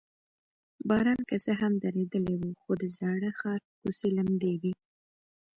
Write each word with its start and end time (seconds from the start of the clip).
باران 0.87 1.19
که 1.29 1.37
څه 1.45 1.51
هم 1.61 1.73
درېدلی 1.83 2.33
و، 2.37 2.43
خو 2.61 2.71
د 2.81 2.83
زاړه 2.97 3.29
ښار 3.39 3.61
کوڅې 3.79 4.09
لمدې 4.17 4.53
وې. 4.61 4.73